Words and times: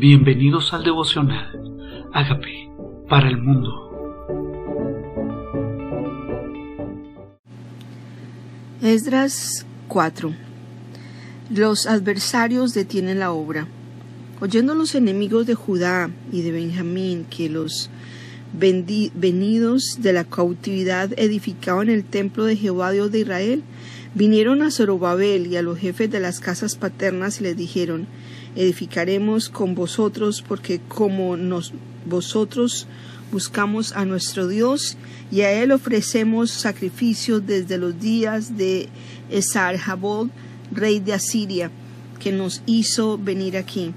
Bienvenidos 0.00 0.72
al 0.72 0.82
devocional. 0.82 1.46
Hágame 2.14 2.70
para 3.06 3.28
el 3.28 3.36
mundo. 3.36 3.68
Esdras 8.80 9.66
4. 9.88 10.32
Los 11.50 11.86
adversarios 11.86 12.72
detienen 12.72 13.18
la 13.18 13.32
obra. 13.32 13.66
Oyendo 14.40 14.74
los 14.74 14.94
enemigos 14.94 15.46
de 15.46 15.54
Judá 15.54 16.08
y 16.32 16.40
de 16.40 16.52
Benjamín 16.52 17.26
que 17.28 17.50
los 17.50 17.90
venidos 18.54 19.98
de 19.98 20.14
la 20.14 20.24
cautividad 20.24 21.12
edificaban 21.18 21.90
el 21.90 22.04
templo 22.04 22.46
de 22.46 22.56
Jehová 22.56 22.90
Dios 22.92 23.12
de 23.12 23.18
Israel, 23.18 23.62
vinieron 24.14 24.62
a 24.62 24.70
Zorobabel 24.70 25.46
y 25.46 25.58
a 25.58 25.62
los 25.62 25.78
jefes 25.78 26.10
de 26.10 26.20
las 26.20 26.40
casas 26.40 26.76
paternas 26.76 27.42
y 27.42 27.44
les 27.44 27.56
dijeron, 27.58 28.06
edificaremos 28.56 29.48
con 29.48 29.74
vosotros, 29.74 30.42
porque 30.46 30.80
como 30.80 31.36
nos, 31.36 31.72
vosotros 32.06 32.86
buscamos 33.32 33.92
a 33.92 34.04
nuestro 34.04 34.48
Dios 34.48 34.96
y 35.30 35.42
a 35.42 35.52
él 35.52 35.72
ofrecemos 35.72 36.50
sacrificios 36.50 37.46
desde 37.46 37.78
los 37.78 38.00
días 38.00 38.56
de 38.56 38.88
Esarhabod, 39.30 40.28
rey 40.72 41.00
de 41.00 41.14
Asiria, 41.14 41.70
que 42.18 42.32
nos 42.32 42.62
hizo 42.66 43.18
venir 43.18 43.56
aquí. 43.56 43.92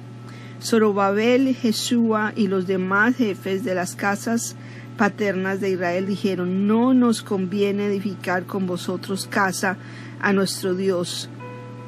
Zorobabel, 0.61 1.55
Jesúa 1.55 2.31
y 2.35 2.47
los 2.47 2.67
demás 2.67 3.15
jefes 3.17 3.63
de 3.63 3.75
las 3.75 3.95
casas 3.95 4.55
paternas 4.97 5.59
de 5.59 5.71
Israel 5.71 6.05
dijeron, 6.05 6.67
no 6.67 6.93
nos 6.93 7.21
conviene 7.21 7.87
edificar 7.87 8.45
con 8.45 8.67
vosotros 8.67 9.27
casa 9.27 9.77
a 10.21 10.31
nuestro 10.31 10.75
Dios, 10.75 11.29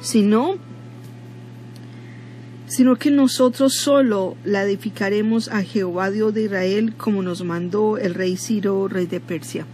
sino 0.00 0.56
sino 2.66 2.96
que 2.96 3.10
nosotros 3.10 3.74
solo 3.74 4.36
la 4.44 4.64
edificaremos 4.64 5.48
a 5.48 5.62
Jehová 5.62 6.10
Dios 6.10 6.34
de 6.34 6.44
Israel 6.44 6.94
como 6.96 7.22
nos 7.22 7.44
mandó 7.44 7.96
el 7.96 8.14
rey 8.14 8.36
Ciro, 8.36 8.88
rey 8.88 9.06
de 9.06 9.20
Persia. 9.20 9.66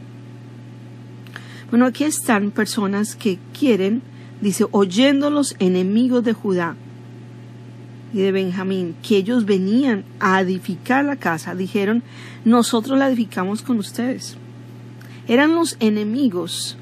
Bueno, 1.70 1.86
aquí 1.86 2.04
están 2.04 2.50
personas 2.50 3.16
que 3.16 3.38
quieren, 3.58 4.02
dice, 4.42 4.66
oyendo 4.72 5.30
los 5.30 5.56
enemigos 5.58 6.22
de 6.22 6.34
Judá 6.34 6.76
y 8.12 8.18
de 8.18 8.30
Benjamín, 8.30 8.94
que 9.02 9.16
ellos 9.16 9.46
venían 9.46 10.04
a 10.20 10.38
edificar 10.42 11.02
la 11.02 11.16
casa, 11.16 11.54
dijeron, 11.54 12.02
nosotros 12.44 12.98
la 12.98 13.08
edificamos 13.08 13.62
con 13.62 13.78
ustedes. 13.78 14.36
Eran 15.26 15.54
los 15.54 15.78
enemigos, 15.80 16.76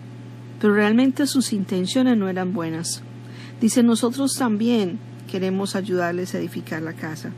pero 0.60 0.74
realmente 0.74 1.28
sus 1.28 1.52
intenciones 1.52 2.16
no 2.16 2.28
eran 2.28 2.52
buenas. 2.52 3.02
Dice, 3.60 3.84
nosotros 3.84 4.34
también 4.34 4.98
queremos 5.30 5.76
ayudarles 5.76 6.34
a 6.34 6.38
edificar 6.38 6.82
la 6.82 6.92
casa. 6.92 7.30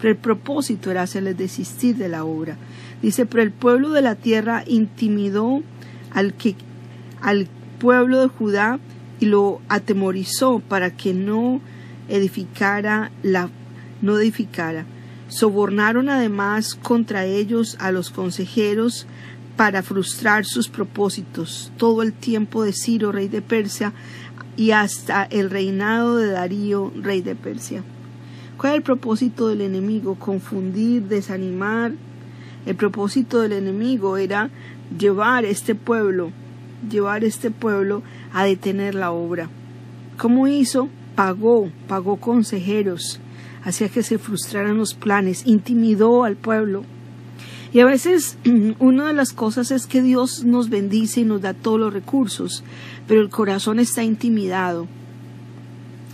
Pero 0.00 0.12
el 0.12 0.16
propósito 0.16 0.90
era 0.90 1.02
hacerles 1.02 1.36
desistir 1.36 1.96
de 1.96 2.08
la 2.08 2.24
obra. 2.24 2.56
Dice, 3.02 3.26
pero 3.26 3.42
el 3.42 3.50
pueblo 3.50 3.90
de 3.90 4.02
la 4.02 4.14
tierra 4.14 4.62
intimidó 4.66 5.62
al, 6.12 6.34
que, 6.34 6.54
al 7.20 7.48
pueblo 7.78 8.20
de 8.20 8.28
Judá 8.28 8.78
y 9.18 9.26
lo 9.26 9.60
atemorizó 9.68 10.60
para 10.60 10.90
que 10.96 11.12
no 11.12 11.60
edificara 12.08 13.10
la 13.22 13.50
no 14.02 14.18
edificara. 14.18 14.86
Sobornaron 15.28 16.08
además 16.08 16.74
contra 16.74 17.26
ellos 17.26 17.76
a 17.80 17.92
los 17.92 18.10
consejeros 18.10 19.06
para 19.56 19.82
frustrar 19.82 20.44
sus 20.46 20.68
propósitos. 20.68 21.70
Todo 21.76 22.02
el 22.02 22.12
tiempo 22.12 22.64
de 22.64 22.72
Ciro, 22.72 23.12
rey 23.12 23.28
de 23.28 23.42
Persia, 23.42 23.92
y 24.56 24.72
hasta 24.72 25.24
el 25.24 25.50
reinado 25.50 26.16
de 26.16 26.30
Darío, 26.30 26.92
rey 27.00 27.22
de 27.22 27.34
Persia. 27.34 27.82
¿Cuál 28.56 28.72
es 28.72 28.76
el 28.78 28.82
propósito 28.82 29.48
del 29.48 29.62
enemigo? 29.62 30.16
Confundir, 30.16 31.04
desanimar. 31.04 31.92
El 32.66 32.76
propósito 32.76 33.40
del 33.40 33.52
enemigo 33.52 34.18
era 34.18 34.50
llevar 34.98 35.44
este 35.46 35.74
pueblo, 35.74 36.30
llevar 36.90 37.24
este 37.24 37.50
pueblo 37.50 38.02
a 38.32 38.44
detener 38.44 38.94
la 38.94 39.12
obra. 39.12 39.48
¿Cómo 40.18 40.46
hizo? 40.46 40.88
Pagó, 41.14 41.70
pagó 41.88 42.16
consejeros, 42.16 43.20
hacía 43.64 43.88
que 43.88 44.02
se 44.02 44.18
frustraran 44.18 44.76
los 44.76 44.94
planes, 44.94 45.46
intimidó 45.46 46.24
al 46.24 46.36
pueblo. 46.36 46.84
Y 47.72 47.80
a 47.80 47.84
veces 47.84 48.36
una 48.78 49.08
de 49.08 49.14
las 49.14 49.32
cosas 49.32 49.70
es 49.70 49.86
que 49.86 50.02
Dios 50.02 50.44
nos 50.44 50.68
bendice 50.68 51.20
y 51.20 51.24
nos 51.24 51.40
da 51.40 51.54
todos 51.54 51.78
los 51.78 51.92
recursos, 51.92 52.64
pero 53.06 53.20
el 53.20 53.30
corazón 53.30 53.78
está 53.78 54.02
intimidado. 54.02 54.88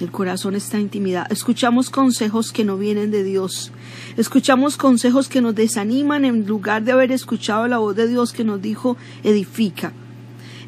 El 0.00 0.11
corazón 0.11 0.55
está 0.55 0.78
intimidado. 0.78 1.27
Escuchamos 1.31 1.89
consejos 1.89 2.53
que 2.53 2.65
no 2.65 2.77
vienen 2.77 3.11
de 3.11 3.25
Dios. 3.25 3.72
Escuchamos 4.19 4.77
consejos 4.77 5.28
que 5.28 5.41
nos 5.41 5.55
desaniman 5.55 6.27
en 6.27 6.47
lugar 6.47 6.84
de 6.84 6.93
haber 6.93 7.12
escuchado 7.12 7.67
la 7.67 7.78
voz 7.78 7.97
de 7.97 8.06
Dios 8.06 8.34
que 8.34 8.44
nos 8.44 8.61
dijo 8.61 8.99
edifica. 9.25 9.94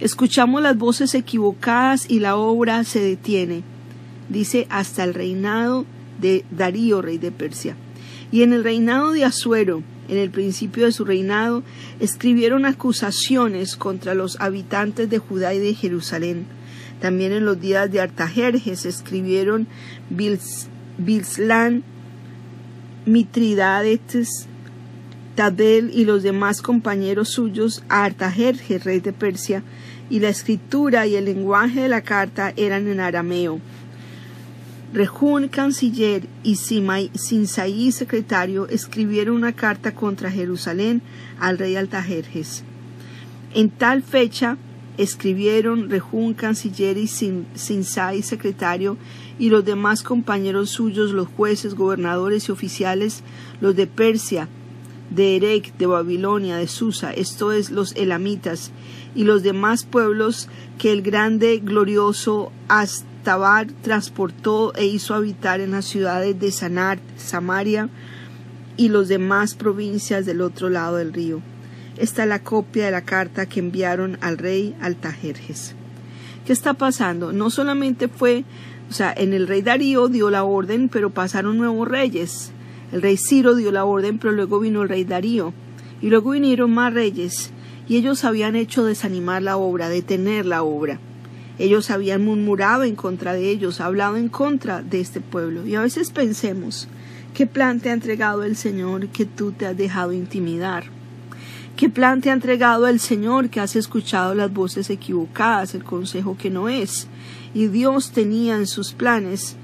Escuchamos 0.00 0.62
las 0.62 0.78
voces 0.78 1.14
equivocadas 1.14 2.08
y 2.08 2.20
la 2.20 2.36
obra 2.36 2.84
se 2.84 3.00
detiene. 3.00 3.64
Dice 4.30 4.66
hasta 4.70 5.04
el 5.04 5.12
reinado 5.12 5.84
de 6.18 6.46
Darío, 6.50 7.02
rey 7.02 7.18
de 7.18 7.30
Persia. 7.30 7.76
Y 8.32 8.44
en 8.44 8.54
el 8.54 8.64
reinado 8.64 9.12
de 9.12 9.26
Asuero, 9.26 9.82
en 10.08 10.18
el 10.18 10.30
principio 10.30 10.86
de 10.86 10.92
su 10.92 11.04
reinado, 11.04 11.62
escribieron 12.00 12.64
acusaciones 12.64 13.76
contra 13.76 14.14
los 14.14 14.40
habitantes 14.40 15.08
de 15.10 15.18
Judá 15.18 15.54
y 15.54 15.58
de 15.58 15.74
Jerusalén. 15.74 16.46
También 17.00 17.32
en 17.32 17.44
los 17.44 17.60
días 17.60 17.90
de 17.90 18.00
Artajerjes 18.00 18.84
escribieron 18.86 19.68
Bilslan, 20.98 21.84
Mitridates, 23.06 24.48
Tabel 25.34 25.92
y 25.94 26.04
los 26.04 26.24
demás 26.24 26.62
compañeros 26.62 27.28
suyos 27.28 27.84
a 27.88 28.04
Artajerjes, 28.04 28.82
rey 28.84 28.98
de 28.98 29.12
Persia, 29.12 29.62
y 30.10 30.20
la 30.20 30.30
escritura 30.30 31.06
y 31.06 31.14
el 31.14 31.26
lenguaje 31.26 31.82
de 31.82 31.88
la 31.88 32.00
carta 32.00 32.52
eran 32.56 32.88
en 32.88 32.98
arameo. 32.98 33.60
Rejún, 34.92 35.48
canciller, 35.48 36.26
y 36.42 36.56
Sinsaí, 36.56 37.92
secretario, 37.92 38.66
escribieron 38.68 39.36
una 39.36 39.52
carta 39.52 39.94
contra 39.94 40.30
Jerusalén 40.30 41.02
al 41.38 41.58
rey 41.58 41.76
Altajerjes. 41.76 42.64
En 43.54 43.68
tal 43.68 44.02
fecha 44.02 44.56
escribieron 44.96 45.90
Rejún, 45.90 46.32
canciller, 46.32 46.96
y 46.96 47.06
Sinsaí, 47.06 48.22
secretario, 48.22 48.96
y 49.38 49.50
los 49.50 49.64
demás 49.64 50.02
compañeros 50.02 50.70
suyos, 50.70 51.12
los 51.12 51.28
jueces, 51.28 51.74
gobernadores 51.74 52.48
y 52.48 52.52
oficiales, 52.52 53.22
los 53.60 53.76
de 53.76 53.86
Persia, 53.86 54.48
de 55.10 55.36
Erec, 55.36 55.76
de 55.76 55.86
Babilonia, 55.86 56.56
de 56.56 56.66
Susa, 56.66 57.12
esto 57.12 57.52
es 57.52 57.70
los 57.70 57.94
elamitas, 57.94 58.72
y 59.14 59.24
los 59.24 59.42
demás 59.42 59.84
pueblos 59.84 60.48
que 60.78 60.92
el 60.92 61.02
grande, 61.02 61.60
glorioso, 61.62 62.52
Transportó 63.82 64.72
e 64.74 64.86
hizo 64.86 65.14
habitar 65.14 65.60
en 65.60 65.72
las 65.72 65.84
ciudades 65.84 66.40
de 66.40 66.50
Sanart, 66.50 67.02
Samaria 67.18 67.90
y 68.78 68.88
los 68.88 69.08
demás 69.08 69.54
provincias 69.54 70.24
del 70.24 70.40
otro 70.40 70.70
lado 70.70 70.96
del 70.96 71.12
río. 71.12 71.42
Esta 71.98 72.22
es 72.22 72.28
la 72.30 72.42
copia 72.42 72.86
de 72.86 72.90
la 72.90 73.02
carta 73.02 73.44
que 73.44 73.60
enviaron 73.60 74.16
al 74.22 74.38
rey 74.38 74.74
Altajerjes. 74.80 75.74
¿Qué 76.46 76.54
está 76.54 76.72
pasando? 76.72 77.34
No 77.34 77.50
solamente 77.50 78.08
fue, 78.08 78.44
o 78.88 78.94
sea, 78.94 79.12
en 79.14 79.34
el 79.34 79.46
rey 79.46 79.60
Darío 79.60 80.08
dio 80.08 80.30
la 80.30 80.44
orden, 80.44 80.88
pero 80.88 81.10
pasaron 81.10 81.58
nuevos 81.58 81.86
reyes. 81.86 82.52
El 82.92 83.02
rey 83.02 83.18
Ciro 83.18 83.56
dio 83.56 83.70
la 83.72 83.84
orden, 83.84 84.18
pero 84.18 84.32
luego 84.32 84.58
vino 84.58 84.80
el 84.80 84.88
rey 84.88 85.04
Darío. 85.04 85.52
Y 86.00 86.08
luego 86.08 86.30
vinieron 86.30 86.72
más 86.72 86.94
reyes, 86.94 87.50
y 87.86 87.96
ellos 87.96 88.24
habían 88.24 88.56
hecho 88.56 88.86
desanimar 88.86 89.42
la 89.42 89.58
obra, 89.58 89.90
detener 89.90 90.46
la 90.46 90.62
obra. 90.62 90.98
Ellos 91.58 91.90
habían 91.90 92.24
murmurado 92.24 92.84
en 92.84 92.94
contra 92.94 93.32
de 93.32 93.50
ellos, 93.50 93.80
hablado 93.80 94.16
en 94.16 94.28
contra 94.28 94.82
de 94.82 95.00
este 95.00 95.20
pueblo. 95.20 95.66
Y 95.66 95.74
a 95.74 95.80
veces 95.80 96.10
pensemos, 96.10 96.88
¿qué 97.34 97.46
plan 97.46 97.80
te 97.80 97.90
ha 97.90 97.94
entregado 97.94 98.44
el 98.44 98.56
Señor 98.56 99.08
que 99.08 99.26
tú 99.26 99.52
te 99.52 99.66
has 99.66 99.76
dejado 99.76 100.12
intimidar? 100.12 100.84
¿Qué 101.76 101.88
plan 101.88 102.20
te 102.20 102.30
ha 102.30 102.32
entregado 102.32 102.88
el 102.88 102.98
Señor 102.98 103.50
que 103.50 103.60
has 103.60 103.76
escuchado 103.76 104.34
las 104.34 104.52
voces 104.52 104.90
equivocadas, 104.90 105.74
el 105.74 105.84
consejo 105.84 106.36
que 106.36 106.50
no 106.50 106.68
es? 106.68 107.06
Y 107.54 107.68
Dios 107.68 108.10
tenía 108.10 108.56
en 108.56 108.66
sus 108.66 108.92
planes 108.92 109.56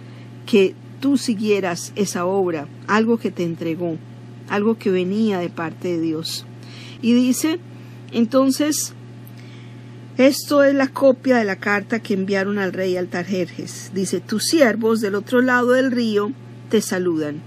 que 0.47 0.75
tú 1.01 1.17
siguieras 1.19 1.93
esa 1.97 2.25
obra, 2.25 2.69
algo 2.87 3.19
que 3.19 3.31
te 3.31 3.43
entregó, 3.43 3.99
algo 4.49 4.79
que 4.79 4.91
venía 4.91 5.39
de 5.39 5.49
parte 5.49 5.89
de 5.89 6.01
Dios. 6.01 6.47
Y 7.03 7.15
dice, 7.15 7.59
entonces, 8.13 8.95
esto 10.17 10.63
es 10.63 10.75
la 10.75 10.89
copia 10.89 11.39
de 11.39 11.45
la 11.45 11.57
carta 11.57 12.01
que 12.01 12.15
enviaron 12.15 12.59
al 12.59 12.73
rey 12.73 12.97
Altajerjes. 12.97 13.91
Dice, 13.95 14.21
tus 14.21 14.45
siervos 14.45 15.01
del 15.01 15.17
otro 15.17 15.43
lado 15.43 15.73
del 15.73 15.91
río 15.91 16.31
te 16.71 16.81
saludan. 16.81 17.43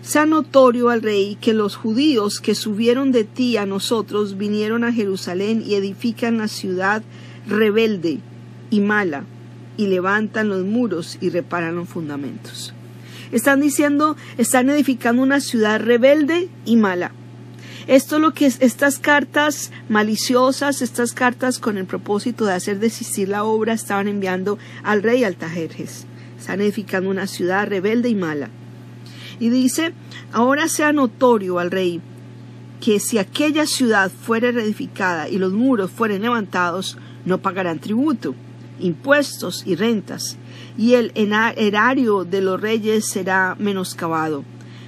Sea 0.00 0.24
notorio 0.24 0.88
al 0.88 1.02
rey 1.02 1.36
que 1.38 1.52
los 1.52 1.76
judíos 1.76 2.40
que 2.40 2.54
subieron 2.54 3.12
de 3.12 3.24
ti 3.24 3.58
a 3.58 3.66
nosotros 3.66 4.38
vinieron 4.38 4.82
a 4.82 4.94
Jerusalén 4.94 5.62
y 5.66 5.74
edifican 5.74 6.38
la 6.38 6.48
ciudad 6.48 7.02
rebelde 7.46 8.20
y 8.70 8.80
mala, 8.80 9.24
y 9.76 9.88
levantan 9.88 10.48
los 10.48 10.64
muros 10.64 11.18
y 11.20 11.28
reparan 11.28 11.76
los 11.76 11.88
fundamentos. 11.88 12.72
Están 13.30 13.60
diciendo, 13.60 14.16
están 14.38 14.70
edificando 14.70 15.22
una 15.22 15.40
ciudad 15.40 15.78
rebelde 15.78 16.48
y 16.64 16.76
mala. 16.76 17.12
Esto 17.90 18.16
es 18.16 18.22
lo 18.22 18.34
que 18.34 18.46
es, 18.46 18.58
estas 18.60 19.00
cartas 19.00 19.72
maliciosas, 19.88 20.80
estas 20.80 21.12
cartas 21.12 21.58
con 21.58 21.76
el 21.76 21.86
propósito 21.86 22.44
de 22.44 22.52
hacer 22.52 22.78
desistir 22.78 23.28
la 23.28 23.42
obra, 23.42 23.72
estaban 23.72 24.06
enviando 24.06 24.58
al 24.84 25.02
rey 25.02 25.24
Altajerjes. 25.24 26.06
Están 26.38 26.60
edificando 26.60 27.10
una 27.10 27.26
ciudad 27.26 27.66
rebelde 27.66 28.08
y 28.08 28.14
mala. 28.14 28.48
Y 29.40 29.48
dice, 29.48 29.92
ahora 30.32 30.68
sea 30.68 30.92
notorio 30.92 31.58
al 31.58 31.72
rey 31.72 32.00
que 32.80 33.00
si 33.00 33.18
aquella 33.18 33.66
ciudad 33.66 34.08
fuere 34.08 34.52
reedificada 34.52 35.28
y 35.28 35.38
los 35.38 35.52
muros 35.52 35.90
fueren 35.90 36.22
levantados, 36.22 36.96
no 37.24 37.38
pagarán 37.38 37.80
tributo, 37.80 38.36
impuestos 38.78 39.64
y 39.66 39.74
rentas, 39.74 40.36
y 40.78 40.94
el 40.94 41.10
erario 41.16 42.24
de 42.24 42.40
los 42.40 42.60
reyes 42.60 43.06
será 43.06 43.56
menoscabado, 43.58 44.44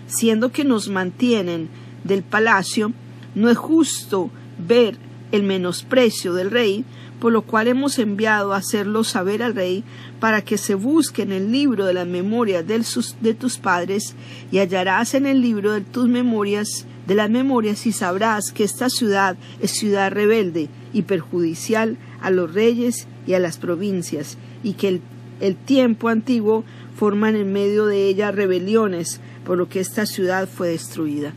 siendo 0.06 0.52
que 0.52 0.62
nos 0.62 0.88
mantienen 0.88 1.68
del 2.04 2.22
palacio, 2.22 2.92
no 3.34 3.48
es 3.48 3.56
justo 3.56 4.30
ver 4.58 4.96
el 5.32 5.42
menosprecio 5.42 6.34
del 6.34 6.50
rey, 6.50 6.84
por 7.22 7.32
lo 7.32 7.42
cual 7.42 7.68
hemos 7.68 7.98
enviado 7.98 8.52
a 8.52 8.56
hacerlo 8.56 9.04
saber 9.04 9.42
al 9.42 9.54
rey, 9.54 9.84
para 10.18 10.42
que 10.42 10.58
se 10.58 10.74
busque 10.74 11.22
en 11.22 11.32
el 11.32 11.52
libro 11.52 11.86
de 11.86 11.94
las 11.94 12.06
memorias 12.06 12.64
de, 12.66 13.34
tus 13.34 13.58
padres, 13.58 14.14
y 14.50 14.58
hallarás 14.58 15.14
en 15.14 15.26
el 15.26 15.40
libro 15.40 15.72
de 15.72 15.82
tus 15.82 16.08
memorias, 16.08 16.84
de 17.06 17.14
las 17.14 17.30
memorias, 17.30 17.86
y 17.86 17.92
sabrás 17.92 18.50
que 18.52 18.64
esta 18.64 18.90
ciudad 18.90 19.36
es 19.60 19.70
ciudad 19.70 20.10
rebelde 20.10 20.68
y 20.92 21.02
perjudicial 21.02 21.96
a 22.20 22.30
los 22.30 22.52
reyes 22.52 23.06
y 23.26 23.34
a 23.34 23.38
las 23.38 23.56
provincias, 23.56 24.36
y 24.64 24.72
que 24.72 24.88
el, 24.88 25.00
el 25.40 25.56
tiempo 25.56 26.08
antiguo 26.08 26.64
forman 26.96 27.36
en 27.36 27.52
medio 27.52 27.86
de 27.86 28.08
ella 28.08 28.32
rebeliones, 28.32 29.20
por 29.44 29.58
lo 29.58 29.68
que 29.68 29.80
esta 29.80 30.06
ciudad 30.06 30.48
fue 30.48 30.68
destruida. 30.68 31.34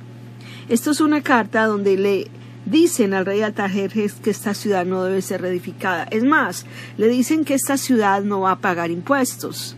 Esto 0.68 0.92
es 0.92 1.00
una 1.00 1.22
carta 1.22 1.68
donde 1.68 1.96
le 1.96 2.28
dicen 2.66 3.14
al 3.14 3.26
rey 3.26 3.42
Altajerjes 3.42 4.14
que 4.14 4.32
esta 4.32 4.56
ciudad 4.56 4.84
no 4.86 5.04
debe 5.04 5.22
ser 5.22 5.42
reedificada. 5.42 6.08
Es 6.10 6.24
más, 6.24 6.66
le 6.98 7.08
dicen 7.08 7.46
que 7.46 7.54
esta 7.54 7.78
ciudad 7.78 8.24
no 8.24 8.42
va 8.42 8.52
a 8.52 8.60
pagar 8.60 8.90
impuestos. 8.90 9.76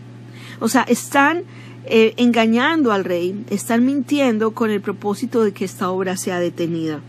O 0.60 0.68
sea, 0.68 0.82
están 0.82 1.44
eh, 1.84 2.14
engañando 2.16 2.92
al 2.92 3.04
rey, 3.04 3.44
están 3.50 3.84
mintiendo 3.84 4.52
con 4.52 4.70
el 4.70 4.80
propósito 4.80 5.42
de 5.42 5.52
que 5.52 5.66
esta 5.66 5.90
obra 5.90 6.16
sea 6.16 6.40
detenida. 6.40 7.00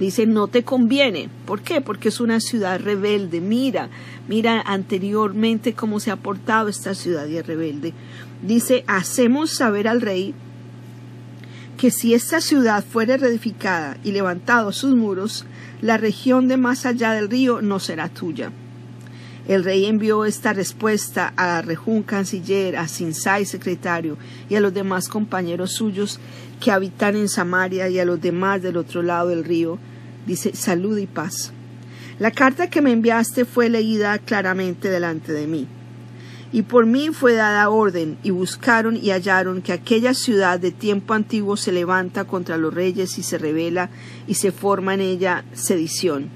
Dicen, 0.00 0.32
no 0.32 0.48
te 0.48 0.62
conviene. 0.62 1.28
¿Por 1.44 1.60
qué? 1.60 1.80
Porque 1.80 2.08
es 2.08 2.20
una 2.20 2.40
ciudad 2.40 2.80
rebelde. 2.80 3.40
Mira, 3.40 3.88
mira 4.28 4.60
anteriormente 4.60 5.74
cómo 5.74 6.00
se 6.00 6.10
ha 6.10 6.16
portado 6.16 6.68
esta 6.68 6.94
ciudad 6.94 7.26
y 7.26 7.36
es 7.36 7.46
rebelde. 7.46 7.92
Dice, 8.42 8.84
hacemos 8.86 9.50
saber 9.50 9.88
al 9.88 10.02
rey 10.02 10.34
que 11.76 11.90
si 11.90 12.14
esta 12.14 12.40
ciudad 12.40 12.84
fuere 12.84 13.16
reedificada 13.16 13.98
y 14.02 14.12
levantados 14.12 14.76
sus 14.76 14.94
muros, 14.94 15.44
la 15.82 15.96
región 15.96 16.48
de 16.48 16.56
más 16.56 16.86
allá 16.86 17.12
del 17.12 17.28
río 17.28 17.60
no 17.60 17.78
será 17.78 18.08
tuya. 18.08 18.50
El 19.46 19.62
rey 19.62 19.84
envió 19.84 20.24
esta 20.24 20.52
respuesta 20.52 21.32
a 21.36 21.62
Rejún 21.62 22.02
canciller, 22.02 22.76
a 22.76 22.88
Sinsai 22.88 23.44
secretario 23.44 24.18
y 24.48 24.56
a 24.56 24.60
los 24.60 24.74
demás 24.74 25.08
compañeros 25.08 25.72
suyos 25.72 26.18
que 26.60 26.72
habitan 26.72 27.14
en 27.14 27.28
Samaria 27.28 27.88
y 27.88 28.00
a 28.00 28.04
los 28.04 28.20
demás 28.20 28.60
del 28.62 28.76
otro 28.76 29.02
lado 29.02 29.28
del 29.28 29.44
río. 29.44 29.78
Dice 30.26 30.56
salud 30.56 30.98
y 30.98 31.06
paz. 31.06 31.52
La 32.18 32.32
carta 32.32 32.68
que 32.68 32.80
me 32.80 32.90
enviaste 32.90 33.44
fue 33.44 33.68
leída 33.68 34.18
claramente 34.18 34.90
delante 34.90 35.32
de 35.32 35.46
mí. 35.46 35.68
Y 36.52 36.62
por 36.62 36.86
mí 36.86 37.08
fue 37.12 37.34
dada 37.34 37.68
orden, 37.70 38.18
y 38.22 38.30
buscaron 38.30 38.96
y 38.96 39.10
hallaron 39.10 39.62
que 39.62 39.72
aquella 39.72 40.14
ciudad 40.14 40.60
de 40.60 40.70
tiempo 40.70 41.14
antiguo 41.14 41.56
se 41.56 41.72
levanta 41.72 42.24
contra 42.24 42.56
los 42.56 42.72
reyes 42.72 43.18
y 43.18 43.22
se 43.22 43.36
revela, 43.36 43.90
y 44.28 44.34
se 44.34 44.52
forma 44.52 44.94
en 44.94 45.00
ella 45.00 45.44
sedición. 45.52 46.28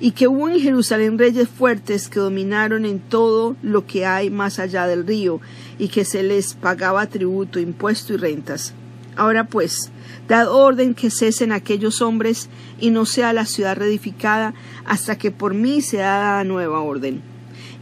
Y 0.00 0.12
que 0.12 0.28
hubo 0.28 0.48
en 0.48 0.60
Jerusalén 0.60 1.18
reyes 1.18 1.48
fuertes 1.48 2.08
que 2.08 2.20
dominaron 2.20 2.84
en 2.84 3.00
todo 3.00 3.56
lo 3.62 3.84
que 3.84 4.06
hay 4.06 4.30
más 4.30 4.60
allá 4.60 4.86
del 4.86 5.04
río, 5.04 5.40
y 5.76 5.88
que 5.88 6.04
se 6.04 6.22
les 6.22 6.54
pagaba 6.54 7.06
tributo, 7.06 7.58
impuesto 7.58 8.14
y 8.14 8.16
rentas. 8.16 8.74
Ahora 9.16 9.48
pues, 9.48 9.90
dad 10.28 10.48
orden 10.52 10.94
que 10.94 11.10
cesen 11.10 11.50
aquellos 11.50 12.00
hombres, 12.00 12.48
y 12.78 12.90
no 12.90 13.06
sea 13.06 13.32
la 13.32 13.44
ciudad 13.44 13.76
reedificada, 13.76 14.54
hasta 14.84 15.18
que 15.18 15.32
por 15.32 15.54
mí 15.54 15.82
sea 15.82 16.18
dada 16.18 16.44
nueva 16.44 16.78
orden 16.78 17.27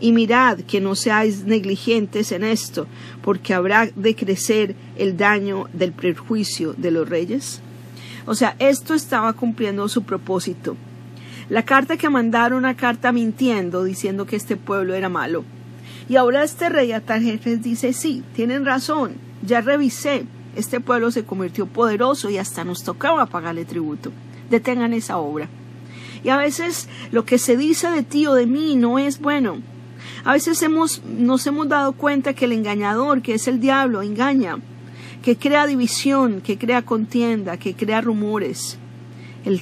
y 0.00 0.12
mirad 0.12 0.58
que 0.60 0.80
no 0.80 0.94
seáis 0.94 1.44
negligentes 1.44 2.32
en 2.32 2.44
esto, 2.44 2.86
porque 3.22 3.54
habrá 3.54 3.86
de 3.86 4.14
crecer 4.14 4.74
el 4.96 5.16
daño 5.16 5.68
del 5.72 5.92
prejuicio 5.92 6.74
de 6.74 6.90
los 6.90 7.08
reyes. 7.08 7.60
O 8.26 8.34
sea, 8.34 8.56
esto 8.58 8.94
estaba 8.94 9.32
cumpliendo 9.32 9.88
su 9.88 10.02
propósito. 10.02 10.76
La 11.48 11.64
carta 11.64 11.96
que 11.96 12.10
mandaron, 12.10 12.58
una 12.58 12.76
carta 12.76 13.12
mintiendo, 13.12 13.84
diciendo 13.84 14.26
que 14.26 14.36
este 14.36 14.56
pueblo 14.56 14.94
era 14.94 15.08
malo. 15.08 15.44
Y 16.08 16.16
ahora 16.16 16.42
este 16.42 16.68
rey 16.68 16.92
Atarjeres 16.92 17.62
dice, 17.62 17.92
sí, 17.92 18.22
tienen 18.34 18.64
razón, 18.64 19.14
ya 19.42 19.60
revisé, 19.60 20.24
este 20.56 20.80
pueblo 20.80 21.10
se 21.10 21.24
convirtió 21.24 21.66
poderoso 21.66 22.30
y 22.30 22.38
hasta 22.38 22.64
nos 22.64 22.82
tocaba 22.82 23.26
pagarle 23.26 23.64
tributo. 23.64 24.10
Detengan 24.50 24.92
esa 24.92 25.18
obra. 25.18 25.48
Y 26.24 26.30
a 26.30 26.36
veces 26.36 26.88
lo 27.12 27.24
que 27.24 27.38
se 27.38 27.56
dice 27.56 27.90
de 27.90 28.02
ti 28.02 28.26
o 28.26 28.34
de 28.34 28.46
mí 28.46 28.74
no 28.74 28.98
es 28.98 29.20
bueno. 29.20 29.58
A 30.26 30.32
veces 30.32 30.60
hemos, 30.62 31.04
nos 31.04 31.46
hemos 31.46 31.68
dado 31.68 31.92
cuenta 31.92 32.34
que 32.34 32.46
el 32.46 32.52
engañador, 32.52 33.22
que 33.22 33.34
es 33.34 33.46
el 33.46 33.60
diablo, 33.60 34.02
engaña, 34.02 34.58
que 35.22 35.36
crea 35.36 35.68
división, 35.68 36.40
que 36.40 36.58
crea 36.58 36.82
contienda, 36.82 37.58
que 37.58 37.74
crea 37.74 38.00
rumores. 38.00 38.76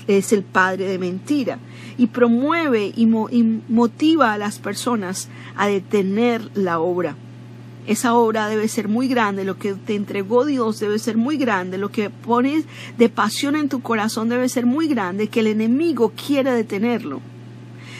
Es 0.06 0.32
el 0.32 0.42
padre 0.42 0.86
de 0.86 0.98
mentira 0.98 1.58
y 1.98 2.06
promueve 2.06 2.86
y, 2.96 3.02
y 3.02 3.62
motiva 3.68 4.32
a 4.32 4.38
las 4.38 4.58
personas 4.58 5.28
a 5.54 5.66
detener 5.66 6.50
la 6.54 6.80
obra. 6.80 7.14
Esa 7.86 8.14
obra 8.14 8.48
debe 8.48 8.66
ser 8.68 8.88
muy 8.88 9.06
grande, 9.06 9.44
lo 9.44 9.58
que 9.58 9.74
te 9.74 9.94
entregó 9.94 10.46
Dios 10.46 10.80
debe 10.80 10.98
ser 10.98 11.18
muy 11.18 11.36
grande, 11.36 11.76
lo 11.76 11.90
que 11.90 12.08
pones 12.08 12.64
de 12.96 13.10
pasión 13.10 13.54
en 13.54 13.68
tu 13.68 13.82
corazón 13.82 14.30
debe 14.30 14.48
ser 14.48 14.64
muy 14.64 14.88
grande, 14.88 15.28
que 15.28 15.40
el 15.40 15.48
enemigo 15.48 16.14
quiere 16.16 16.52
detenerlo. 16.52 17.20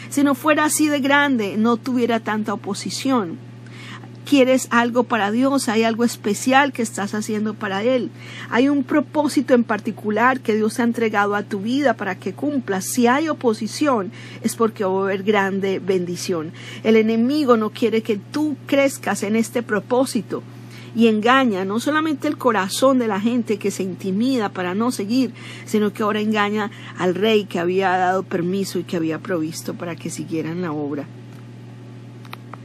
Si 0.09 0.23
no 0.23 0.35
fuera 0.35 0.65
así 0.65 0.87
de 0.87 0.99
grande, 0.99 1.57
no 1.57 1.77
tuviera 1.77 2.19
tanta 2.19 2.53
oposición. 2.53 3.37
Quieres 4.25 4.67
algo 4.71 5.03
para 5.03 5.29
Dios, 5.29 5.69
hay 5.69 5.83
algo 5.83 6.03
especial 6.03 6.73
que 6.73 6.81
estás 6.81 7.13
haciendo 7.13 7.53
para 7.53 7.83
Él. 7.83 8.09
Hay 8.49 8.69
un 8.69 8.83
propósito 8.83 9.53
en 9.53 9.63
particular 9.63 10.39
que 10.39 10.55
Dios 10.55 10.79
ha 10.79 10.83
entregado 10.83 11.35
a 11.35 11.43
tu 11.43 11.59
vida 11.59 11.93
para 11.93 12.15
que 12.15 12.33
cumplas. 12.33 12.85
Si 12.85 13.05
hay 13.05 13.29
oposición, 13.29 14.11
es 14.41 14.55
porque 14.55 14.83
va 14.83 14.99
a 14.99 15.03
haber 15.03 15.21
grande 15.21 15.77
bendición. 15.77 16.53
El 16.83 16.95
enemigo 16.95 17.55
no 17.55 17.69
quiere 17.69 18.01
que 18.01 18.17
tú 18.17 18.57
crezcas 18.65 19.21
en 19.21 19.35
este 19.35 19.61
propósito 19.61 20.41
y 20.95 21.07
engaña 21.07 21.65
no 21.65 21.79
solamente 21.79 22.27
el 22.27 22.37
corazón 22.37 22.99
de 22.99 23.07
la 23.07 23.19
gente 23.19 23.59
que 23.59 23.69
se 23.69 23.83
intimida 23.83 24.49
para 24.49 24.73
no 24.73 24.91
seguir, 24.91 25.33
sino 25.65 25.91
que 25.91 26.03
ahora 26.03 26.21
engaña 26.21 26.71
al 26.97 27.15
rey 27.15 27.45
que 27.45 27.59
había 27.59 27.89
dado 27.97 28.23
permiso 28.23 28.79
y 28.79 28.83
que 28.83 28.95
había 28.95 29.19
provisto 29.19 29.73
para 29.73 29.95
que 29.95 30.09
siguieran 30.09 30.61
la 30.61 30.71
obra. 30.71 31.05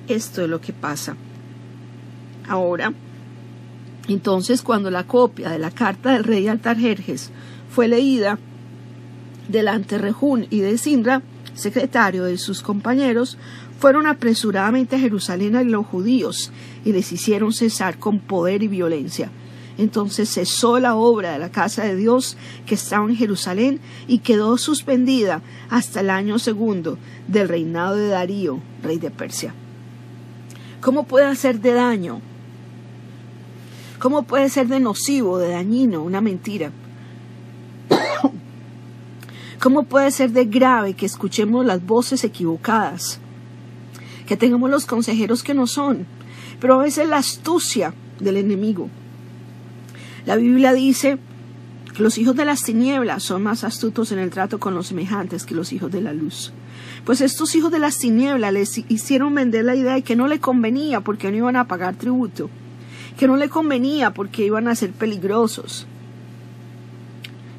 Esto 0.06 0.42
es 0.42 0.48
lo 0.48 0.60
que 0.60 0.72
pasa. 0.72 1.16
Ahora, 2.48 2.92
entonces 4.08 4.62
cuando 4.62 4.90
la 4.90 5.06
copia 5.06 5.50
de 5.50 5.58
la 5.58 5.70
carta 5.70 6.12
del 6.12 6.24
rey 6.24 6.48
Altarjerjes 6.48 7.30
fue 7.70 7.88
leída 7.88 8.38
delante 9.48 9.96
de 9.96 10.02
Rejún 10.02 10.46
y 10.50 10.60
de 10.60 10.78
Sindra, 10.78 11.22
secretario 11.54 12.24
de 12.24 12.38
sus 12.38 12.62
compañeros, 12.62 13.38
fueron 13.80 14.06
apresuradamente 14.06 14.96
a 14.96 14.98
Jerusalén 14.98 15.56
a 15.56 15.62
los 15.62 15.86
judíos 15.86 16.52
y 16.84 16.92
les 16.92 17.12
hicieron 17.12 17.54
cesar 17.54 17.98
con 17.98 18.18
poder 18.18 18.62
y 18.62 18.68
violencia. 18.68 19.30
Entonces 19.78 20.28
cesó 20.28 20.78
la 20.78 20.94
obra 20.94 21.32
de 21.32 21.38
la 21.38 21.50
casa 21.50 21.84
de 21.84 21.96
Dios 21.96 22.36
que 22.66 22.74
estaba 22.74 23.08
en 23.08 23.16
Jerusalén 23.16 23.80
y 24.06 24.18
quedó 24.18 24.58
suspendida 24.58 25.40
hasta 25.70 26.00
el 26.00 26.10
año 26.10 26.38
segundo 26.38 26.98
del 27.26 27.48
reinado 27.48 27.96
de 27.96 28.08
Darío, 28.08 28.60
rey 28.82 28.98
de 28.98 29.10
Persia. 29.10 29.54
¿Cómo 30.82 31.04
puede 31.04 31.24
hacer 31.24 31.60
de 31.60 31.72
daño? 31.72 32.20
¿Cómo 33.98 34.24
puede 34.24 34.50
ser 34.50 34.68
de 34.68 34.80
nocivo, 34.80 35.38
de 35.38 35.52
dañino, 35.52 36.02
una 36.02 36.20
mentira? 36.20 36.70
¿Cómo 39.62 39.84
puede 39.84 40.10
ser 40.10 40.32
de 40.32 40.44
grave 40.44 40.92
que 40.92 41.06
escuchemos 41.06 41.64
las 41.64 41.82
voces 41.86 42.24
equivocadas? 42.24 43.20
Que 44.30 44.36
tengamos 44.36 44.70
los 44.70 44.86
consejeros 44.86 45.42
que 45.42 45.54
no 45.54 45.66
son, 45.66 46.06
pero 46.60 46.74
a 46.74 46.84
veces 46.84 47.08
la 47.08 47.16
astucia 47.16 47.94
del 48.20 48.36
enemigo. 48.36 48.88
La 50.24 50.36
Biblia 50.36 50.72
dice 50.72 51.18
que 51.96 52.00
los 52.04 52.16
hijos 52.16 52.36
de 52.36 52.44
las 52.44 52.62
tinieblas 52.62 53.24
son 53.24 53.42
más 53.42 53.64
astutos 53.64 54.12
en 54.12 54.20
el 54.20 54.30
trato 54.30 54.60
con 54.60 54.72
los 54.72 54.86
semejantes 54.86 55.44
que 55.44 55.56
los 55.56 55.72
hijos 55.72 55.90
de 55.90 56.00
la 56.00 56.12
luz. 56.12 56.52
Pues 57.04 57.22
estos 57.22 57.56
hijos 57.56 57.72
de 57.72 57.80
las 57.80 57.98
tinieblas 57.98 58.52
les 58.52 58.78
hicieron 58.88 59.34
vender 59.34 59.64
la 59.64 59.74
idea 59.74 59.94
de 59.94 60.02
que 60.02 60.14
no 60.14 60.28
le 60.28 60.38
convenía 60.38 61.00
porque 61.00 61.32
no 61.32 61.36
iban 61.36 61.56
a 61.56 61.66
pagar 61.66 61.96
tributo. 61.96 62.48
que 63.18 63.26
no 63.26 63.36
le 63.36 63.48
convenía 63.48 64.14
porque 64.14 64.46
iban 64.46 64.68
a 64.68 64.76
ser 64.76 64.92
peligrosos, 64.92 65.88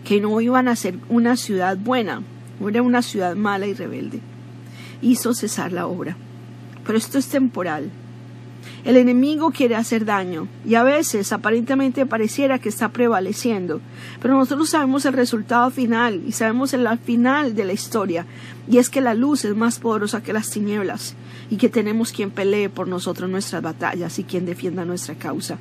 que 0.05 0.21
no 0.21 0.39
iban 0.39 0.69
a 0.69 0.77
ser 0.77 0.95
una 1.09 1.35
ciudad 1.35 1.75
buena, 1.75 2.21
era 2.65 2.81
una 2.81 3.01
ciudad 3.01 3.35
mala 3.35 3.67
y 3.67 3.73
rebelde. 3.73 4.21
Hizo 5.01 5.33
cesar 5.33 5.73
la 5.73 5.85
obra. 5.85 6.15
Pero 6.85 6.97
esto 6.97 7.17
es 7.17 7.27
temporal. 7.27 7.91
El 8.83 8.97
enemigo 8.97 9.51
quiere 9.51 9.75
hacer 9.75 10.05
daño 10.05 10.47
y 10.65 10.73
a 10.73 10.83
veces 10.83 11.31
aparentemente 11.33 12.05
pareciera 12.07 12.57
que 12.57 12.69
está 12.69 12.89
prevaleciendo, 12.89 13.79
pero 14.21 14.35
nosotros 14.35 14.71
sabemos 14.71 15.05
el 15.05 15.13
resultado 15.13 15.69
final 15.69 16.23
y 16.27 16.31
sabemos 16.31 16.73
el 16.73 16.87
final 16.97 17.53
de 17.53 17.65
la 17.65 17.73
historia 17.73 18.25
y 18.67 18.79
es 18.79 18.89
que 18.89 19.01
la 19.01 19.13
luz 19.13 19.45
es 19.45 19.55
más 19.55 19.79
poderosa 19.79 20.23
que 20.23 20.33
las 20.33 20.49
tinieblas 20.49 21.15
y 21.51 21.57
que 21.57 21.69
tenemos 21.69 22.11
quien 22.11 22.31
pelee 22.31 22.69
por 22.69 22.87
nosotros 22.87 23.29
nuestras 23.29 23.61
batallas 23.61 24.17
y 24.17 24.23
quien 24.23 24.47
defienda 24.47 24.83
nuestra 24.83 25.13
causa. 25.13 25.57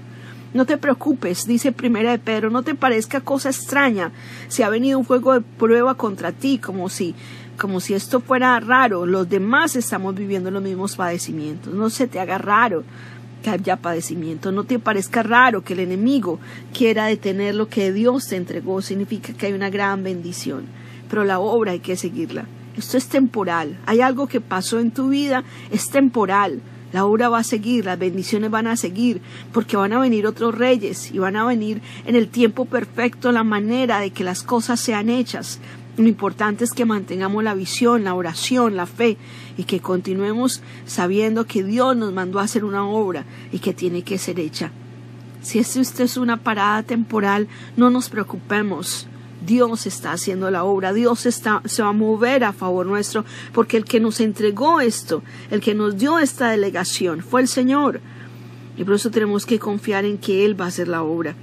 No 0.52 0.64
te 0.64 0.78
preocupes, 0.78 1.46
dice 1.46 1.70
primera 1.70 2.10
de 2.10 2.18
Pedro, 2.18 2.50
no 2.50 2.62
te 2.62 2.74
parezca 2.74 3.20
cosa 3.20 3.50
extraña 3.50 4.10
si 4.48 4.64
ha 4.64 4.68
venido 4.68 4.98
un 4.98 5.04
fuego 5.04 5.34
de 5.34 5.42
prueba 5.42 5.94
contra 5.94 6.32
ti, 6.32 6.58
como 6.58 6.88
si 6.88 7.14
como 7.60 7.78
si 7.80 7.92
esto 7.92 8.20
fuera 8.20 8.58
raro, 8.58 9.04
los 9.04 9.28
demás 9.28 9.76
estamos 9.76 10.14
viviendo 10.14 10.50
los 10.50 10.62
mismos 10.62 10.96
padecimientos. 10.96 11.74
No 11.74 11.90
se 11.90 12.06
te 12.06 12.18
haga 12.18 12.38
raro 12.38 12.84
que 13.42 13.50
haya 13.50 13.76
padecimiento, 13.76 14.50
no 14.50 14.64
te 14.64 14.78
parezca 14.78 15.22
raro 15.22 15.62
que 15.62 15.74
el 15.74 15.80
enemigo 15.80 16.40
quiera 16.72 17.04
detener 17.04 17.54
lo 17.54 17.68
que 17.68 17.92
Dios 17.92 18.28
te 18.28 18.36
entregó, 18.36 18.80
significa 18.80 19.34
que 19.34 19.46
hay 19.46 19.52
una 19.52 19.68
gran 19.68 20.02
bendición, 20.02 20.64
pero 21.10 21.24
la 21.24 21.38
obra 21.38 21.72
hay 21.72 21.80
que 21.80 21.96
seguirla. 21.96 22.46
Esto 22.78 22.96
es 22.96 23.08
temporal, 23.08 23.76
hay 23.84 24.00
algo 24.00 24.26
que 24.26 24.40
pasó 24.40 24.78
en 24.78 24.90
tu 24.90 25.10
vida, 25.10 25.44
es 25.70 25.90
temporal. 25.90 26.62
La 26.92 27.04
obra 27.04 27.28
va 27.28 27.38
a 27.38 27.44
seguir, 27.44 27.84
las 27.84 27.98
bendiciones 27.98 28.50
van 28.50 28.66
a 28.66 28.76
seguir, 28.76 29.20
porque 29.52 29.76
van 29.76 29.92
a 29.92 30.00
venir 30.00 30.26
otros 30.26 30.56
reyes 30.56 31.12
y 31.12 31.18
van 31.18 31.36
a 31.36 31.44
venir 31.44 31.82
en 32.04 32.16
el 32.16 32.28
tiempo 32.28 32.64
perfecto 32.64 33.30
la 33.30 33.44
manera 33.44 34.00
de 34.00 34.10
que 34.10 34.24
las 34.24 34.42
cosas 34.42 34.80
sean 34.80 35.08
hechas. 35.08 35.60
Lo 36.00 36.08
importante 36.08 36.64
es 36.64 36.72
que 36.72 36.86
mantengamos 36.86 37.44
la 37.44 37.52
visión, 37.52 38.04
la 38.04 38.14
oración, 38.14 38.74
la 38.74 38.86
fe 38.86 39.18
y 39.58 39.64
que 39.64 39.80
continuemos 39.80 40.62
sabiendo 40.86 41.44
que 41.44 41.62
Dios 41.62 41.94
nos 41.94 42.10
mandó 42.14 42.40
a 42.40 42.44
hacer 42.44 42.64
una 42.64 42.86
obra 42.88 43.26
y 43.52 43.58
que 43.58 43.74
tiene 43.74 44.00
que 44.00 44.16
ser 44.16 44.40
hecha. 44.40 44.72
Si 45.42 45.58
esto 45.58 46.02
es 46.02 46.16
una 46.16 46.38
parada 46.38 46.82
temporal, 46.84 47.48
no 47.76 47.90
nos 47.90 48.08
preocupemos. 48.08 49.08
Dios 49.46 49.84
está 49.84 50.12
haciendo 50.12 50.50
la 50.50 50.64
obra, 50.64 50.94
Dios 50.94 51.26
está, 51.26 51.60
se 51.66 51.82
va 51.82 51.90
a 51.90 51.92
mover 51.92 52.44
a 52.44 52.54
favor 52.54 52.86
nuestro, 52.86 53.26
porque 53.52 53.76
el 53.76 53.84
que 53.84 54.00
nos 54.00 54.20
entregó 54.20 54.80
esto, 54.80 55.22
el 55.50 55.60
que 55.60 55.74
nos 55.74 55.98
dio 55.98 56.18
esta 56.18 56.48
delegación, 56.48 57.20
fue 57.20 57.42
el 57.42 57.48
Señor. 57.48 58.00
Y 58.78 58.84
por 58.84 58.94
eso 58.94 59.10
tenemos 59.10 59.44
que 59.44 59.58
confiar 59.58 60.06
en 60.06 60.16
que 60.16 60.46
Él 60.46 60.58
va 60.58 60.64
a 60.64 60.68
hacer 60.68 60.88
la 60.88 61.02
obra. 61.02 61.34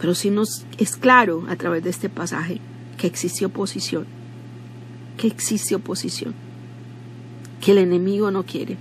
Pero 0.00 0.16
si 0.16 0.30
nos 0.30 0.66
es 0.76 0.96
claro 0.96 1.44
a 1.48 1.54
través 1.54 1.84
de 1.84 1.90
este 1.90 2.08
pasaje 2.08 2.60
que 2.98 3.06
existe 3.06 3.46
oposición, 3.46 4.06
que 5.16 5.28
existe 5.28 5.74
oposición, 5.74 6.34
que 7.62 7.72
el 7.72 7.78
enemigo 7.78 8.30
no 8.30 8.44
quiere. 8.44 8.76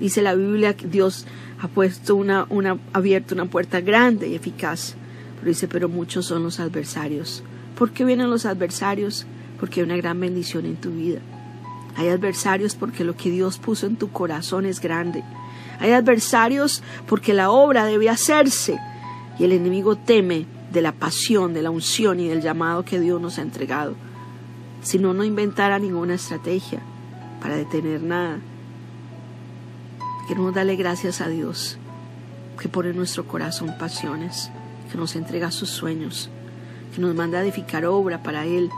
Dice 0.00 0.22
la 0.22 0.34
Biblia 0.34 0.74
que 0.74 0.88
Dios 0.88 1.26
ha 1.60 1.68
puesto 1.68 2.16
una, 2.16 2.46
una 2.48 2.78
abierto 2.92 3.34
una 3.34 3.44
puerta 3.44 3.80
grande 3.80 4.28
y 4.28 4.34
eficaz. 4.34 4.94
Pero 5.36 5.48
dice, 5.48 5.68
pero 5.68 5.88
muchos 5.88 6.26
son 6.26 6.42
los 6.42 6.58
adversarios. 6.58 7.42
¿Por 7.76 7.92
qué 7.92 8.04
vienen 8.04 8.30
los 8.30 8.46
adversarios? 8.46 9.26
Porque 9.58 9.80
hay 9.80 9.84
una 9.84 9.96
gran 9.96 10.18
bendición 10.18 10.66
en 10.66 10.76
tu 10.76 10.90
vida. 10.90 11.20
Hay 11.96 12.08
adversarios 12.08 12.74
porque 12.74 13.04
lo 13.04 13.16
que 13.16 13.30
Dios 13.30 13.58
puso 13.58 13.86
en 13.86 13.96
tu 13.96 14.10
corazón 14.10 14.64
es 14.64 14.80
grande. 14.80 15.22
Hay 15.80 15.92
adversarios 15.92 16.82
porque 17.06 17.34
la 17.34 17.50
obra 17.50 17.84
debe 17.84 18.08
hacerse 18.08 18.78
y 19.38 19.44
el 19.44 19.52
enemigo 19.52 19.96
teme 19.96 20.46
de 20.72 20.82
la 20.82 20.92
pasión, 20.92 21.52
de 21.54 21.62
la 21.62 21.70
unción 21.70 22.20
y 22.20 22.28
del 22.28 22.42
llamado 22.42 22.84
que 22.84 23.00
Dios 23.00 23.20
nos 23.20 23.38
ha 23.38 23.42
entregado. 23.42 23.94
Si 24.82 24.98
no, 24.98 25.12
no 25.12 25.24
inventara 25.24 25.78
ninguna 25.78 26.14
estrategia 26.14 26.80
para 27.40 27.56
detener 27.56 28.02
nada. 28.02 28.38
Queremos 30.28 30.54
darle 30.54 30.76
gracias 30.76 31.20
a 31.20 31.28
Dios 31.28 31.76
que 32.58 32.68
pone 32.68 32.90
en 32.90 32.96
nuestro 32.96 33.26
corazón 33.26 33.74
pasiones, 33.78 34.50
que 34.90 34.98
nos 34.98 35.16
entrega 35.16 35.50
sus 35.50 35.70
sueños, 35.70 36.30
que 36.94 37.00
nos 37.00 37.14
manda 37.14 37.38
a 37.38 37.42
edificar 37.42 37.84
obra 37.86 38.22
para 38.22 38.44
Él, 38.44 38.70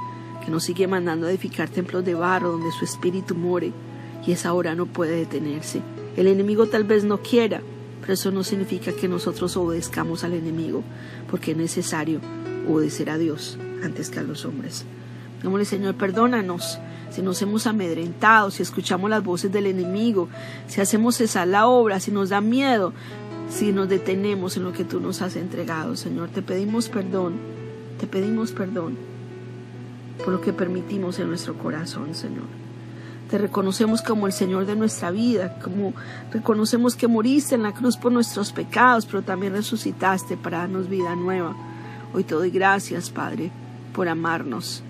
que 0.44 0.50
nos 0.50 0.64
sigue 0.64 0.86
mandando 0.86 1.26
a 1.26 1.30
edificar 1.30 1.68
templos 1.68 2.04
de 2.04 2.14
barro 2.14 2.52
donde 2.52 2.70
su 2.72 2.84
espíritu 2.84 3.34
more 3.34 3.72
y 4.26 4.32
esa 4.32 4.54
obra 4.54 4.74
no 4.74 4.86
puede 4.86 5.16
detenerse. 5.16 5.82
El 6.16 6.26
enemigo 6.26 6.66
tal 6.66 6.84
vez 6.84 7.04
no 7.04 7.18
quiera, 7.18 7.60
pero 8.02 8.12
eso 8.12 8.30
no 8.30 8.44
significa 8.44 8.92
que 8.92 9.08
nosotros 9.08 9.56
obedezcamos 9.56 10.24
al 10.24 10.34
enemigo, 10.34 10.82
porque 11.30 11.52
es 11.52 11.56
necesario 11.56 12.20
obedecer 12.68 13.08
a 13.08 13.16
Dios 13.16 13.58
antes 13.82 14.10
que 14.10 14.18
a 14.18 14.22
los 14.22 14.44
hombres. 14.44 14.84
Digámosle, 15.38 15.64
Señor, 15.64 15.94
perdónanos 15.94 16.78
si 17.10 17.22
nos 17.22 17.40
hemos 17.42 17.66
amedrentado, 17.66 18.50
si 18.50 18.62
escuchamos 18.62 19.08
las 19.08 19.24
voces 19.24 19.50
del 19.50 19.66
enemigo, 19.66 20.28
si 20.66 20.80
hacemos 20.80 21.20
esa 21.20 21.46
la 21.46 21.66
obra, 21.66 22.00
si 22.00 22.10
nos 22.10 22.28
da 22.28 22.40
miedo, 22.40 22.92
si 23.48 23.72
nos 23.72 23.88
detenemos 23.88 24.56
en 24.56 24.64
lo 24.64 24.72
que 24.72 24.84
tú 24.84 25.00
nos 25.00 25.22
has 25.22 25.36
entregado, 25.36 25.96
Señor. 25.96 26.28
Te 26.30 26.42
pedimos 26.42 26.88
perdón, 26.88 27.34
te 28.00 28.06
pedimos 28.06 28.52
perdón 28.52 28.96
por 30.24 30.34
lo 30.34 30.40
que 30.40 30.52
permitimos 30.52 31.18
en 31.18 31.28
nuestro 31.28 31.54
corazón, 31.54 32.14
Señor. 32.14 32.61
Te 33.32 33.38
reconocemos 33.38 34.02
como 34.02 34.26
el 34.26 34.34
Señor 34.34 34.66
de 34.66 34.76
nuestra 34.76 35.10
vida, 35.10 35.56
como 35.62 35.94
reconocemos 36.30 36.96
que 36.96 37.08
moriste 37.08 37.54
en 37.54 37.62
la 37.62 37.72
cruz 37.72 37.96
por 37.96 38.12
nuestros 38.12 38.52
pecados, 38.52 39.06
pero 39.06 39.22
también 39.22 39.54
resucitaste 39.54 40.36
para 40.36 40.58
darnos 40.58 40.90
vida 40.90 41.16
nueva. 41.16 41.56
Hoy 42.12 42.24
te 42.24 42.34
doy 42.34 42.50
gracias, 42.50 43.08
Padre, 43.08 43.50
por 43.94 44.06
amarnos 44.06 44.82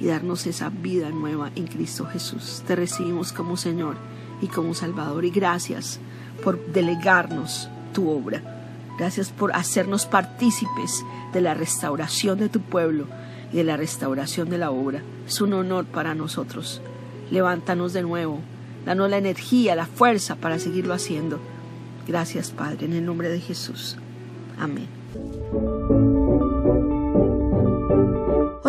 y 0.00 0.06
darnos 0.06 0.46
esa 0.46 0.70
vida 0.70 1.10
nueva 1.10 1.50
en 1.54 1.66
Cristo 1.66 2.06
Jesús. 2.06 2.62
Te 2.66 2.74
recibimos 2.74 3.34
como 3.34 3.58
Señor 3.58 3.96
y 4.40 4.46
como 4.46 4.72
Salvador 4.72 5.26
y 5.26 5.30
gracias 5.30 6.00
por 6.42 6.72
delegarnos 6.72 7.68
tu 7.92 8.08
obra. 8.08 8.40
Gracias 8.98 9.28
por 9.28 9.54
hacernos 9.54 10.06
partícipes 10.06 11.04
de 11.34 11.42
la 11.42 11.52
restauración 11.52 12.38
de 12.38 12.48
tu 12.48 12.60
pueblo 12.60 13.08
y 13.52 13.58
de 13.58 13.64
la 13.64 13.76
restauración 13.76 14.48
de 14.48 14.56
la 14.56 14.70
obra. 14.70 15.02
Es 15.26 15.42
un 15.42 15.52
honor 15.52 15.84
para 15.84 16.14
nosotros 16.14 16.80
levántanos 17.30 17.92
de 17.92 18.02
nuevo, 18.02 18.40
danos 18.84 19.10
la 19.10 19.18
energía, 19.18 19.76
la 19.76 19.86
fuerza 19.86 20.36
para 20.36 20.58
seguirlo 20.58 20.94
haciendo. 20.94 21.40
Gracias, 22.06 22.50
Padre, 22.50 22.86
en 22.86 22.94
el 22.94 23.04
nombre 23.04 23.28
de 23.28 23.40
Jesús. 23.40 23.96
Amén. 24.58 24.88